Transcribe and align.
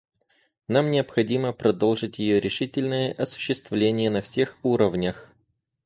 Нам 0.67 0.89
необходимо 0.89 1.53
продолжить 1.53 2.17
ее 2.17 2.39
решительное 2.39 3.13
осуществление 3.13 4.09
на 4.09 4.23
всех 4.23 4.57
уровнях. 4.63 5.31